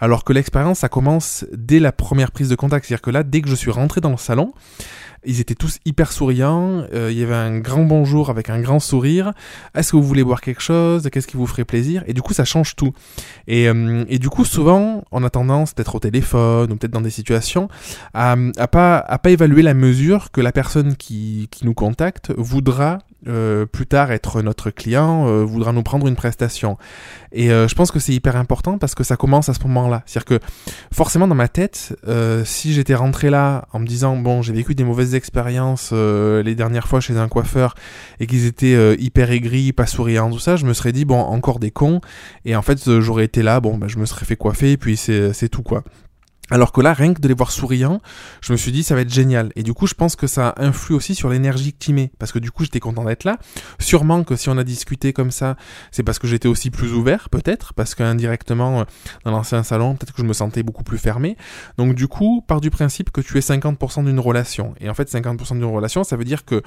alors 0.00 0.24
que 0.24 0.32
l'expérience, 0.32 0.80
ça 0.80 0.88
commence 0.88 1.44
dès 1.52 1.78
la 1.78 1.92
première 1.92 2.30
prise 2.30 2.48
de 2.48 2.54
contact. 2.54 2.86
C'est-à-dire 2.86 3.02
que 3.02 3.10
là, 3.10 3.22
dès 3.22 3.40
que 3.40 3.48
je 3.48 3.54
suis 3.54 3.70
rentré 3.70 4.00
dans 4.00 4.10
le 4.10 4.16
salon, 4.16 4.52
ils 5.24 5.40
étaient 5.40 5.54
tous 5.54 5.78
hyper 5.84 6.10
souriants. 6.10 6.84
Il 6.92 7.12
y 7.12 7.22
avait 7.22 7.31
un 7.34 7.58
grand 7.58 7.84
bonjour 7.84 8.30
avec 8.30 8.50
un 8.50 8.60
grand 8.60 8.80
sourire. 8.80 9.32
Est-ce 9.74 9.92
que 9.92 9.96
vous 9.96 10.02
voulez 10.02 10.24
boire 10.24 10.40
quelque 10.40 10.62
chose? 10.62 11.08
Qu'est-ce 11.10 11.26
qui 11.26 11.36
vous 11.36 11.46
ferait 11.46 11.64
plaisir? 11.64 12.04
Et 12.06 12.12
du 12.12 12.22
coup, 12.22 12.32
ça 12.32 12.44
change 12.44 12.76
tout. 12.76 12.92
Et, 13.46 13.68
euh, 13.68 14.04
du 14.04 14.28
coup, 14.28 14.44
souvent, 14.44 15.04
on 15.10 15.24
a 15.24 15.30
tendance, 15.30 15.74
peut-être 15.74 15.94
au 15.94 16.00
téléphone 16.00 16.72
ou 16.72 16.76
peut-être 16.76 16.92
dans 16.92 17.00
des 17.00 17.10
situations, 17.10 17.68
à, 18.14 18.36
à 18.56 18.68
pas 18.68 18.98
à 18.98 19.18
pas 19.18 19.30
évaluer 19.30 19.62
la 19.62 19.74
mesure 19.74 20.30
que 20.30 20.40
la 20.40 20.52
personne 20.52 20.96
qui 20.96 21.48
nous 21.62 21.74
contacte 21.74 22.32
voudra 22.36 22.98
euh, 23.28 23.66
plus 23.66 23.86
tard 23.86 24.10
être 24.10 24.42
notre 24.42 24.70
client, 24.70 25.28
euh, 25.28 25.44
voudra 25.44 25.72
nous 25.72 25.82
prendre 25.82 26.08
une 26.08 26.16
prestation. 26.16 26.76
Et 27.30 27.52
euh, 27.52 27.68
je 27.68 27.74
pense 27.74 27.92
que 27.92 28.00
c'est 28.00 28.12
hyper 28.12 28.36
important 28.36 28.78
parce 28.78 28.94
que 28.94 29.04
ça 29.04 29.16
commence 29.16 29.48
à 29.48 29.54
ce 29.54 29.62
moment-là. 29.62 30.02
C'est-à-dire 30.06 30.38
que 30.40 30.46
forcément 30.92 31.28
dans 31.28 31.34
ma 31.34 31.48
tête, 31.48 31.96
si 32.44 32.72
j'étais 32.72 32.94
rentré 32.94 33.30
là 33.30 33.66
en 33.72 33.78
me 33.78 33.86
disant 33.86 34.16
bon 34.16 34.42
j'ai 34.42 34.52
vécu 34.52 34.74
des 34.74 34.84
mauvaises 34.84 35.14
expériences 35.14 35.92
les 35.92 36.54
dernières 36.54 36.88
fois 36.88 37.00
chez 37.00 37.16
un 37.16 37.28
coiffeur 37.28 37.74
et 38.20 38.26
qu'ils 38.26 38.46
étaient 38.46 38.96
hyper 38.98 39.30
aigris, 39.30 39.72
pas 39.72 39.86
souriants, 39.86 40.30
tout 40.30 40.38
ça, 40.38 40.56
je 40.56 40.66
me 40.66 40.74
serais 40.74 40.92
dit 40.92 41.04
bon 41.04 41.20
encore 41.20 41.58
des 41.58 41.70
cons. 41.70 42.00
Et 42.44 42.56
en 42.56 42.62
fait 42.62 43.00
j'aurais 43.00 43.24
été 43.24 43.42
là, 43.42 43.60
bon 43.60 43.78
bah, 43.78 43.86
je 43.88 43.98
me 43.98 44.06
serais 44.06 44.26
fait 44.26 44.36
coiffer 44.36 44.72
et 44.72 44.76
puis 44.76 44.96
c'est 44.96 45.48
tout 45.48 45.62
quoi. 45.62 45.84
Alors 46.52 46.70
que 46.70 46.82
là, 46.82 46.92
rien 46.92 47.14
que 47.14 47.20
de 47.22 47.28
les 47.28 47.34
voir 47.34 47.50
souriants, 47.50 48.02
je 48.42 48.52
me 48.52 48.58
suis 48.58 48.72
dit 48.72 48.82
ça 48.82 48.94
va 48.94 49.00
être 49.00 49.12
génial. 49.12 49.52
Et 49.56 49.62
du 49.62 49.72
coup, 49.72 49.86
je 49.86 49.94
pense 49.94 50.16
que 50.16 50.26
ça 50.26 50.52
influe 50.58 50.94
aussi 50.94 51.14
sur 51.14 51.30
l'énergie 51.30 51.72
que 51.72 51.78
tu 51.78 51.94
mets. 51.94 52.12
Parce 52.18 52.30
que 52.30 52.38
du 52.38 52.50
coup, 52.50 52.64
j'étais 52.64 52.78
content 52.78 53.04
d'être 53.04 53.24
là. 53.24 53.38
Sûrement 53.78 54.22
que 54.22 54.36
si 54.36 54.50
on 54.50 54.58
a 54.58 54.62
discuté 54.62 55.14
comme 55.14 55.30
ça, 55.30 55.56
c'est 55.92 56.02
parce 56.02 56.18
que 56.18 56.26
j'étais 56.26 56.48
aussi 56.48 56.70
plus 56.70 56.92
ouvert, 56.92 57.30
peut-être. 57.30 57.72
Parce 57.72 57.94
qu'indirectement, 57.94 58.80
euh, 58.80 58.84
dans 59.24 59.30
l'ancien 59.30 59.62
salon, 59.62 59.96
peut-être 59.96 60.12
que 60.12 60.20
je 60.20 60.26
me 60.26 60.34
sentais 60.34 60.62
beaucoup 60.62 60.84
plus 60.84 60.98
fermé. 60.98 61.38
Donc 61.78 61.94
du 61.94 62.06
coup, 62.06 62.44
par 62.46 62.60
du 62.60 62.68
principe 62.68 63.10
que 63.12 63.22
tu 63.22 63.38
es 63.38 63.40
50% 63.40 64.04
d'une 64.04 64.20
relation. 64.20 64.74
Et 64.78 64.90
en 64.90 64.94
fait, 64.94 65.10
50% 65.10 65.54
d'une 65.54 65.64
relation, 65.64 66.04
ça 66.04 66.16
veut 66.16 66.24
dire 66.24 66.44
que 66.44 66.60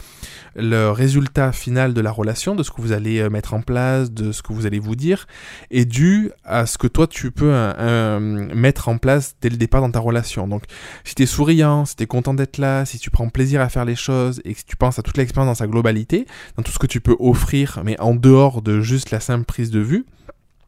le 0.56 0.90
résultat 0.90 1.52
final 1.52 1.94
de 1.94 2.02
la 2.02 2.10
relation, 2.10 2.56
de 2.56 2.64
ce 2.64 2.72
que 2.72 2.82
vous 2.82 2.92
allez 2.92 3.20
euh, 3.20 3.30
mettre 3.30 3.54
en 3.54 3.62
place, 3.62 4.12
de 4.12 4.32
ce 4.32 4.42
que 4.42 4.52
vous 4.52 4.66
allez 4.66 4.80
vous 4.80 4.96
dire, 4.96 5.28
est 5.70 5.86
dû 5.86 6.32
à 6.44 6.66
ce 6.66 6.80
que 6.80 6.88
toi, 6.88 7.06
tu 7.06 7.30
peux 7.30 7.52
euh, 7.54 8.20
mettre 8.20 8.90
en 8.90 8.98
place 8.98 9.36
dès 9.42 9.50
le 9.50 9.58
départ 9.58 9.75
dans 9.82 9.92
ta 9.92 10.00
relation. 10.00 10.48
Donc, 10.48 10.64
si 11.04 11.16
tu 11.16 11.24
es 11.24 11.26
souriant, 11.26 11.86
si 11.86 11.96
tu 11.96 12.04
es 12.04 12.08
content 12.08 12.34
d'être 12.34 12.58
là, 12.58 12.86
si 12.86 13.00
tu 13.00 13.10
prends 13.10 13.30
plaisir 13.30 13.62
à 13.62 13.70
faire 13.70 13.86
les 13.86 13.96
choses 13.96 14.42
et 14.46 14.54
que 14.54 14.62
tu 14.66 14.76
penses 14.76 15.00
à 15.00 15.02
toute 15.02 15.18
l'expérience 15.18 15.50
dans 15.50 15.56
sa 15.56 15.68
globalité, 15.68 16.26
dans 16.58 16.64
tout 16.64 16.72
ce 16.72 16.80
que 16.80 16.88
tu 16.88 17.02
peux 17.02 17.16
offrir, 17.20 17.82
mais 17.84 18.00
en 18.00 18.16
dehors 18.16 18.62
de 18.62 18.82
juste 18.82 19.12
la 19.12 19.20
simple 19.20 19.46
prise 19.46 19.72
de 19.72 19.80
vue, 19.80 20.06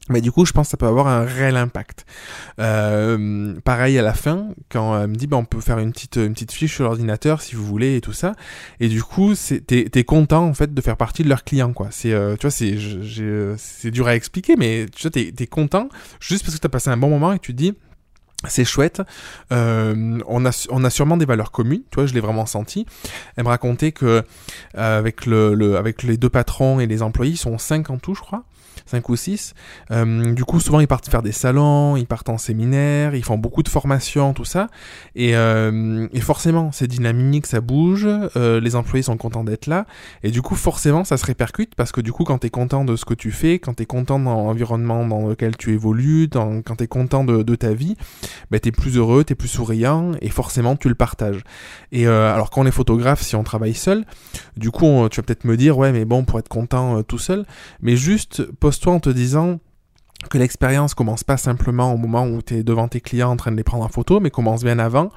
mais 0.09 0.21
du 0.21 0.31
coup, 0.31 0.45
je 0.45 0.53
pense 0.53 0.67
que 0.67 0.71
ça 0.71 0.77
peut 0.77 0.87
avoir 0.87 1.07
un 1.07 1.23
réel 1.25 1.57
impact. 1.57 2.05
Euh, 2.59 3.55
pareil 3.63 3.97
à 3.99 4.01
la 4.01 4.13
fin, 4.13 4.49
quand 4.69 4.99
elle 5.01 5.09
me 5.09 5.15
dit, 5.15 5.27
bah, 5.27 5.37
on 5.37 5.45
peut 5.45 5.59
faire 5.59 5.79
une 5.79 5.91
petite, 5.91 6.15
une 6.15 6.33
petite 6.33 6.53
fiche 6.53 6.75
sur 6.75 6.85
l'ordinateur 6.85 7.41
si 7.41 7.55
vous 7.55 7.65
voulez 7.65 7.97
et 7.97 8.01
tout 8.01 8.13
ça. 8.13 8.33
Et 8.79 8.87
du 8.87 9.03
coup, 9.03 9.33
t'es 9.35 9.89
es 9.93 10.03
content 10.03 10.45
en 10.45 10.53
fait 10.53 10.73
de 10.73 10.81
faire 10.81 10.97
partie 10.97 11.23
de 11.23 11.29
leur 11.29 11.43
client, 11.43 11.73
quoi. 11.73 11.87
C'est, 11.91 12.13
euh, 12.13 12.35
tu 12.37 12.47
vois, 12.47 12.51
c'est, 12.51 12.77
c'est 13.57 13.91
dur 13.91 14.07
à 14.07 14.15
expliquer, 14.15 14.55
mais 14.55 14.85
tu 14.95 15.03
vois, 15.03 15.11
t'es 15.11 15.33
es 15.37 15.47
content 15.47 15.89
juste 16.19 16.43
parce 16.43 16.55
que 16.55 16.61
t'as 16.61 16.69
passé 16.69 16.89
un 16.89 16.97
bon 16.97 17.09
moment 17.09 17.33
et 17.33 17.39
tu 17.39 17.53
te 17.53 17.57
dis, 17.57 17.73
c'est 18.45 18.65
chouette. 18.65 19.01
Euh, 19.51 20.19
on, 20.27 20.45
a, 20.45 20.67
on 20.69 20.83
a 20.83 20.89
sûrement 20.89 21.17
des 21.17 21.25
valeurs 21.25 21.51
communes. 21.51 21.81
Tu 21.91 21.95
vois, 21.95 22.05
je 22.05 22.13
l'ai 22.13 22.19
vraiment 22.19 22.45
senti. 22.45 22.85
Elle 23.35 23.45
me 23.45 23.49
racontait 23.49 23.91
que 23.91 24.05
euh, 24.05 24.97
avec 24.99 25.25
le, 25.25 25.55
le, 25.55 25.77
avec 25.77 26.03
les 26.03 26.17
deux 26.17 26.29
patrons 26.29 26.79
et 26.79 26.85
les 26.85 27.01
employés, 27.01 27.33
ils 27.33 27.37
sont 27.37 27.57
cinq 27.57 27.89
en 27.89 27.97
tout, 27.97 28.13
je 28.13 28.21
crois. 28.21 28.43
5 28.87 29.09
ou 29.09 29.15
6. 29.15 29.53
Euh, 29.91 30.33
du 30.33 30.43
coup, 30.45 30.59
souvent, 30.59 30.79
ils 30.79 30.87
partent 30.87 31.09
faire 31.09 31.21
des 31.21 31.31
salons, 31.31 31.95
ils 31.95 32.07
partent 32.07 32.29
en 32.29 32.37
séminaire, 32.37 33.15
ils 33.15 33.23
font 33.23 33.37
beaucoup 33.37 33.63
de 33.63 33.69
formations, 33.69 34.33
tout 34.33 34.45
ça. 34.45 34.67
Et, 35.15 35.35
euh, 35.35 36.07
et 36.13 36.21
forcément, 36.21 36.71
c'est 36.71 36.87
dynamique, 36.87 37.45
ça 37.45 37.61
bouge, 37.61 38.07
euh, 38.07 38.59
les 38.59 38.75
employés 38.75 39.03
sont 39.03 39.17
contents 39.17 39.43
d'être 39.43 39.67
là. 39.67 39.85
Et 40.23 40.31
du 40.31 40.41
coup, 40.41 40.55
forcément, 40.55 41.03
ça 41.03 41.17
se 41.17 41.25
répercute 41.25 41.75
parce 41.75 41.91
que 41.91 42.01
du 42.01 42.11
coup, 42.11 42.23
quand 42.23 42.39
tu 42.39 42.47
es 42.47 42.49
content 42.49 42.85
de 42.85 42.95
ce 42.95 43.05
que 43.05 43.13
tu 43.13 43.31
fais, 43.31 43.59
quand 43.59 43.75
tu 43.75 43.83
es 43.83 43.85
content 43.85 44.19
dans 44.19 44.35
l'environnement 44.35 45.05
dans 45.05 45.27
lequel 45.27 45.57
tu 45.57 45.73
évolues, 45.73 46.29
quand 46.31 46.75
tu 46.77 46.83
es 46.83 46.87
content 46.87 47.23
de, 47.23 47.55
ta 47.55 47.73
vie, 47.73 47.95
bah, 48.51 48.59
tu 48.59 48.69
es 48.69 48.71
plus 48.71 48.97
heureux, 48.97 49.23
tu 49.23 49.33
es 49.33 49.35
plus 49.35 49.47
souriant 49.47 50.11
et 50.21 50.29
forcément, 50.29 50.75
tu 50.75 50.89
le 50.89 50.95
partages. 50.95 51.43
Et 51.91 52.07
alors, 52.07 52.49
quand 52.49 52.61
on 52.61 52.65
est 52.65 52.71
photographe, 52.71 53.21
si 53.21 53.35
on 53.35 53.43
travaille 53.43 53.73
seul, 53.73 54.05
du 54.55 54.71
coup, 54.71 55.07
tu 55.09 55.17
vas 55.17 55.23
peut-être 55.23 55.43
me 55.45 55.57
dire, 55.57 55.77
ouais, 55.77 55.91
mais 55.91 56.05
bon, 56.05 56.23
pour 56.23 56.39
être 56.39 56.47
content 56.47 57.01
tout 57.03 57.17
seul, 57.17 57.45
mais 57.81 57.95
juste 57.95 58.43
poste 58.59 58.83
toi 58.83 58.93
en 58.93 58.99
te 58.99 59.09
disant 59.09 59.59
que 60.29 60.37
l'expérience 60.37 60.93
commence 60.95 61.23
pas 61.23 61.37
simplement 61.37 61.93
au 61.93 61.97
moment 61.97 62.25
où 62.25 62.41
tu 62.41 62.55
es 62.55 62.63
devant 62.63 62.87
tes 62.87 63.01
clients 63.01 63.29
en 63.29 63.37
train 63.37 63.51
de 63.51 63.55
les 63.55 63.63
prendre 63.63 63.83
en 63.83 63.87
photo, 63.87 64.19
mais 64.19 64.31
commence 64.31 64.63
bien 64.63 64.79
avant. 64.79 65.09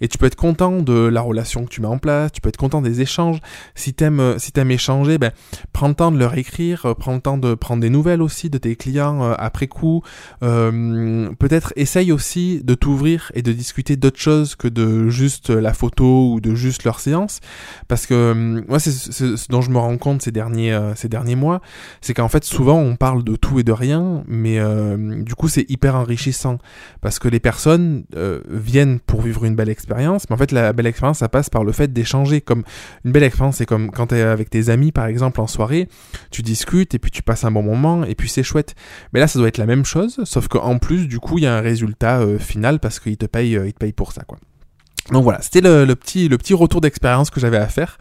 Et 0.00 0.08
tu 0.08 0.16
peux 0.16 0.26
être 0.26 0.36
content 0.36 0.80
de 0.80 0.94
la 0.94 1.20
relation 1.20 1.64
que 1.64 1.68
tu 1.68 1.82
mets 1.82 1.86
en 1.86 1.98
place, 1.98 2.32
tu 2.32 2.40
peux 2.40 2.48
être 2.48 2.56
content 2.56 2.80
des 2.80 3.02
échanges. 3.02 3.38
Si 3.74 3.92
t'aimes, 3.92 4.18
euh, 4.18 4.38
si 4.38 4.52
t'aimes 4.52 4.70
échanger, 4.70 5.18
ben, 5.18 5.32
prends 5.72 5.88
le 5.88 5.94
temps 5.94 6.10
de 6.10 6.18
leur 6.18 6.36
écrire, 6.38 6.86
euh, 6.86 6.94
prends 6.94 7.14
le 7.14 7.20
temps 7.20 7.36
de 7.36 7.54
prendre 7.54 7.82
des 7.82 7.90
nouvelles 7.90 8.22
aussi 8.22 8.48
de 8.48 8.56
tes 8.56 8.76
clients 8.76 9.22
euh, 9.22 9.34
après 9.38 9.66
coup. 9.66 10.02
peut-être 10.40 11.72
essaye 11.76 12.12
aussi 12.12 12.60
de 12.64 12.74
t'ouvrir 12.74 13.30
et 13.34 13.42
de 13.42 13.52
discuter 13.52 13.96
d'autres 13.96 14.18
choses 14.18 14.54
que 14.54 14.68
de 14.68 15.08
juste 15.08 15.50
la 15.50 15.74
photo 15.74 16.32
ou 16.32 16.40
de 16.40 16.54
juste 16.54 16.84
leur 16.84 17.00
séance. 17.00 17.40
Parce 17.88 18.06
que 18.06 18.64
moi, 18.68 18.78
c'est 18.78 18.90
ce 18.90 19.48
dont 19.48 19.60
je 19.60 19.70
me 19.70 19.78
rends 19.78 19.98
compte 19.98 20.22
ces 20.22 20.32
derniers, 20.32 20.78
ces 20.96 21.08
derniers 21.08 21.36
mois, 21.36 21.60
c'est 22.00 22.14
qu'en 22.14 22.28
fait, 22.28 22.44
souvent, 22.44 22.78
on 22.78 22.96
parle 22.96 23.22
de 23.22 23.36
tout 23.36 23.58
et 23.60 23.64
de 23.64 23.72
rien, 23.72 24.22
mais 24.26 24.45
euh, 24.58 25.22
du 25.22 25.34
coup 25.34 25.48
c'est 25.48 25.68
hyper 25.68 25.96
enrichissant 25.96 26.58
parce 27.00 27.18
que 27.18 27.28
les 27.28 27.40
personnes 27.40 28.04
euh, 28.14 28.40
viennent 28.48 29.00
pour 29.00 29.22
vivre 29.22 29.44
une 29.44 29.56
belle 29.56 29.68
expérience, 29.68 30.28
mais 30.28 30.34
en 30.34 30.38
fait 30.38 30.52
la 30.52 30.72
belle 30.72 30.86
expérience 30.86 31.18
ça 31.18 31.28
passe 31.28 31.50
par 31.50 31.64
le 31.64 31.72
fait 31.72 31.92
d'échanger. 31.92 32.40
Comme 32.40 32.62
une 33.04 33.12
belle 33.12 33.22
expérience, 33.22 33.56
c'est 33.56 33.66
comme 33.66 33.90
quand 33.90 34.08
tu 34.08 34.14
es 34.16 34.22
avec 34.22 34.50
tes 34.50 34.68
amis 34.68 34.92
par 34.92 35.06
exemple 35.06 35.40
en 35.40 35.46
soirée, 35.46 35.88
tu 36.30 36.42
discutes 36.42 36.94
et 36.94 36.98
puis 36.98 37.10
tu 37.10 37.22
passes 37.22 37.44
un 37.44 37.50
bon 37.50 37.62
moment 37.62 38.04
et 38.04 38.14
puis 38.14 38.28
c'est 38.28 38.42
chouette. 38.42 38.74
Mais 39.12 39.20
là 39.20 39.28
ça 39.28 39.38
doit 39.38 39.48
être 39.48 39.58
la 39.58 39.66
même 39.66 39.84
chose, 39.84 40.20
sauf 40.24 40.48
qu'en 40.48 40.78
plus 40.78 41.08
du 41.08 41.18
coup 41.18 41.38
il 41.38 41.44
y 41.44 41.46
a 41.46 41.56
un 41.56 41.60
résultat 41.60 42.20
euh, 42.20 42.38
final 42.38 42.78
parce 42.80 43.00
qu'ils 43.00 43.16
te 43.16 43.26
payent, 43.26 43.52
ils 43.52 43.72
te 43.72 43.78
payent 43.78 43.92
pour 43.92 44.12
ça. 44.12 44.22
Donc 45.12 45.22
voilà, 45.22 45.40
c'était 45.40 45.60
le, 45.60 45.94
petit, 45.94 46.28
le 46.28 46.36
petit 46.36 46.54
retour 46.54 46.80
d'expérience 46.80 47.30
que 47.30 47.38
j'avais 47.38 47.58
à 47.58 47.68
faire. 47.68 47.98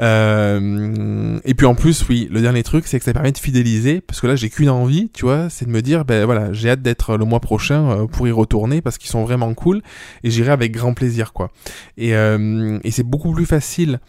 Euh, 0.00 1.38
et 1.44 1.54
puis 1.54 1.66
en 1.66 1.74
plus, 1.74 2.06
oui, 2.08 2.28
le 2.30 2.40
dernier 2.40 2.62
truc, 2.62 2.86
c'est 2.86 2.98
que 2.98 3.04
ça 3.04 3.12
permet 3.12 3.32
de 3.32 3.38
fidéliser, 3.38 4.00
parce 4.00 4.20
que 4.20 4.26
là, 4.26 4.36
j'ai 4.36 4.50
qu'une 4.50 4.70
envie, 4.70 5.10
tu 5.10 5.24
vois, 5.24 5.48
c'est 5.50 5.64
de 5.64 5.70
me 5.70 5.82
dire, 5.82 6.04
ben 6.04 6.24
voilà, 6.24 6.52
j'ai 6.52 6.70
hâte 6.70 6.82
d'être 6.82 7.16
le 7.16 7.24
mois 7.24 7.40
prochain 7.40 7.90
euh, 7.90 8.06
pour 8.06 8.28
y 8.28 8.30
retourner, 8.30 8.82
parce 8.82 8.98
qu'ils 8.98 9.10
sont 9.10 9.24
vraiment 9.24 9.54
cool, 9.54 9.82
et 10.22 10.30
j'irai 10.30 10.52
avec 10.52 10.72
grand 10.72 10.94
plaisir, 10.94 11.32
quoi. 11.32 11.50
Et, 11.96 12.14
euh, 12.14 12.78
c'est 12.90 13.02
beaucoup 13.02 13.32
plus 13.32 13.46
facile 13.46 14.00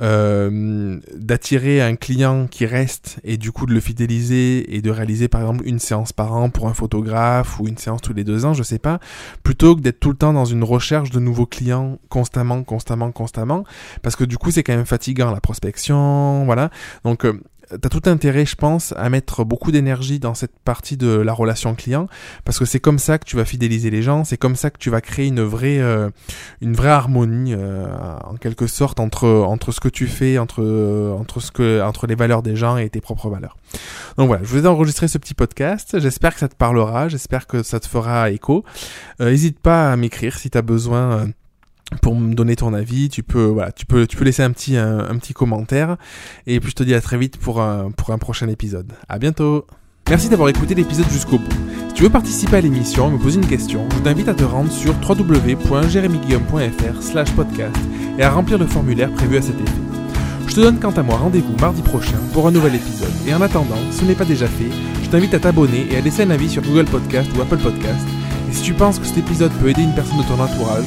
d'attirer 0.00 1.82
un 1.82 1.94
client 1.94 2.46
qui 2.46 2.64
reste, 2.64 3.18
et 3.22 3.36
du 3.36 3.52
coup 3.52 3.66
de 3.66 3.74
le 3.74 3.80
fidéliser, 3.80 4.74
et 4.74 4.80
de 4.80 4.90
réaliser 4.90 5.28
par 5.28 5.42
exemple 5.42 5.62
une 5.66 5.78
séance 5.78 6.14
par 6.14 6.32
an 6.32 6.48
pour 6.48 6.68
un 6.68 6.74
photographe, 6.74 7.60
ou 7.60 7.68
une 7.68 7.76
séance 7.76 8.00
tous 8.00 8.14
les 8.14 8.24
deux 8.24 8.46
ans, 8.46 8.54
je 8.54 8.62
sais 8.62 8.78
pas, 8.78 8.98
plutôt 9.42 9.76
que 9.76 9.82
d'être 9.82 10.00
tout 10.00 10.08
le 10.08 10.16
temps 10.16 10.32
dans 10.32 10.46
une 10.46 10.64
recherche 10.64 11.10
de 11.10 11.20
nouveaux 11.20 11.44
clients 11.44 11.98
constamment, 12.08 12.62
constamment, 12.62 13.12
constamment, 13.12 13.64
parce 14.00 14.16
que 14.16 14.24
du 14.24 14.38
coup 14.38 14.50
c'est 14.50 14.62
quand 14.62 14.74
même 14.74 14.86
fatigant 14.86 15.29
la 15.32 15.40
prospection, 15.40 16.44
voilà. 16.44 16.70
Donc 17.04 17.24
euh, 17.24 17.40
t'as 17.70 17.88
tout 17.88 18.02
intérêt, 18.06 18.44
je 18.44 18.56
pense, 18.56 18.92
à 18.96 19.08
mettre 19.10 19.44
beaucoup 19.44 19.70
d'énergie 19.70 20.18
dans 20.18 20.34
cette 20.34 20.58
partie 20.64 20.96
de 20.96 21.08
la 21.08 21.32
relation 21.32 21.74
client, 21.74 22.08
parce 22.44 22.58
que 22.58 22.64
c'est 22.64 22.80
comme 22.80 22.98
ça 22.98 23.18
que 23.18 23.24
tu 23.24 23.36
vas 23.36 23.44
fidéliser 23.44 23.90
les 23.90 24.02
gens, 24.02 24.24
c'est 24.24 24.36
comme 24.36 24.56
ça 24.56 24.70
que 24.70 24.78
tu 24.78 24.90
vas 24.90 25.00
créer 25.00 25.26
une 25.28 25.42
vraie, 25.42 25.78
euh, 25.78 26.10
une 26.60 26.74
vraie 26.74 26.90
harmonie, 26.90 27.54
euh, 27.54 27.86
en 28.24 28.36
quelque 28.36 28.66
sorte, 28.66 29.00
entre 29.00 29.28
entre 29.28 29.72
ce 29.72 29.80
que 29.80 29.88
tu 29.88 30.06
fais, 30.06 30.38
entre 30.38 30.62
entre 31.18 31.40
ce 31.40 31.52
que, 31.52 31.82
entre 31.82 32.06
les 32.06 32.14
valeurs 32.14 32.42
des 32.42 32.56
gens 32.56 32.76
et 32.76 32.88
tes 32.90 33.00
propres 33.00 33.28
valeurs. 33.28 33.56
Donc 34.18 34.26
voilà, 34.26 34.42
je 34.42 34.48
vous 34.48 34.64
ai 34.64 34.68
enregistré 34.68 35.08
ce 35.08 35.18
petit 35.18 35.34
podcast. 35.34 35.98
J'espère 36.00 36.34
que 36.34 36.40
ça 36.40 36.48
te 36.48 36.56
parlera, 36.56 37.08
j'espère 37.08 37.46
que 37.46 37.62
ça 37.62 37.78
te 37.78 37.86
fera 37.86 38.30
écho. 38.30 38.64
N'hésite 39.20 39.60
pas 39.60 39.92
à 39.92 39.96
m'écrire 39.96 40.38
si 40.38 40.50
tu 40.50 40.58
as 40.58 40.62
besoin 40.62 41.28
pour 42.02 42.16
me 42.16 42.34
donner 42.34 42.56
ton 42.56 42.74
avis, 42.74 43.08
tu 43.08 43.22
peux 43.22 43.44
voilà, 43.44 43.70
tu 43.72 43.86
peux 43.86 44.06
tu 44.06 44.16
peux 44.16 44.24
laisser 44.24 44.42
un 44.42 44.50
petit 44.50 44.76
un, 44.76 45.16
petit 45.18 45.32
commentaire 45.32 45.96
et 46.46 46.60
puis 46.60 46.70
je 46.70 46.76
te 46.76 46.82
dis 46.82 46.94
à 46.94 47.00
très 47.00 47.16
vite 47.18 47.36
pour 47.36 47.60
un 47.60 47.90
pour 47.90 48.10
un 48.10 48.18
prochain 48.18 48.48
épisode. 48.48 48.92
À 49.08 49.18
bientôt. 49.18 49.66
Merci 50.08 50.28
d'avoir 50.28 50.48
écouté 50.48 50.74
l'épisode 50.74 51.08
jusqu'au 51.10 51.38
bout. 51.38 51.52
Si 51.88 51.94
tu 51.94 52.02
veux 52.02 52.10
participer 52.10 52.56
à 52.56 52.60
l'émission 52.60 53.10
me 53.10 53.18
poser 53.18 53.38
une 53.38 53.46
question, 53.46 53.88
je 53.94 54.00
t'invite 54.00 54.28
à 54.28 54.34
te 54.34 54.42
rendre 54.42 54.72
sur 54.72 54.92
www.jeremyguillaume.fr/podcast 55.08 57.76
et 58.18 58.22
à 58.22 58.30
remplir 58.30 58.58
le 58.58 58.66
formulaire 58.66 59.12
prévu 59.12 59.36
à 59.36 59.42
cet 59.42 59.60
effet. 59.60 59.90
Je 60.50 60.56
te 60.56 60.60
donne 60.60 60.80
quant 60.80 60.90
à 60.90 61.04
moi 61.04 61.16
rendez-vous 61.16 61.54
mardi 61.60 61.80
prochain 61.80 62.18
pour 62.32 62.48
un 62.48 62.50
nouvel 62.50 62.74
épisode. 62.74 63.12
Et 63.24 63.32
en 63.32 63.40
attendant, 63.40 63.76
si 63.92 63.98
ce 63.98 64.04
n'est 64.04 64.16
pas 64.16 64.24
déjà 64.24 64.48
fait, 64.48 64.68
je 65.00 65.08
t'invite 65.08 65.32
à 65.34 65.38
t'abonner 65.38 65.86
et 65.92 65.96
à 65.96 66.00
laisser 66.00 66.24
un 66.24 66.30
avis 66.30 66.50
sur 66.50 66.62
Google 66.62 66.86
Podcast 66.86 67.30
ou 67.36 67.40
Apple 67.40 67.58
Podcast. 67.58 68.04
Et 68.50 68.52
si 68.52 68.62
tu 68.62 68.74
penses 68.74 68.98
que 68.98 69.06
cet 69.06 69.18
épisode 69.18 69.52
peut 69.60 69.68
aider 69.68 69.82
une 69.82 69.94
personne 69.94 70.18
de 70.18 70.24
ton 70.24 70.40
entourage, 70.40 70.86